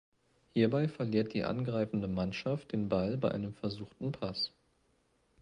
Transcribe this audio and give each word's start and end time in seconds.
Hierbei 0.55 0.87
verliert 0.87 1.31
die 1.35 1.43
angreifende 1.43 2.07
Mannschaft 2.07 2.71
den 2.71 2.89
Ball 2.89 3.17
bei 3.17 3.29
einem 3.29 3.53
versuchten 3.53 4.11
Pass. 4.11 4.49